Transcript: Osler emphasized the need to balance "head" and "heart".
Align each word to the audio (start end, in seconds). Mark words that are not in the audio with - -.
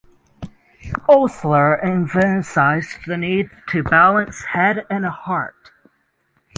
Osler 1.07 1.77
emphasized 1.83 3.05
the 3.05 3.15
need 3.17 3.51
to 3.67 3.83
balance 3.83 4.45
"head" 4.45 4.83
and 4.89 5.05
"heart". 5.05 5.69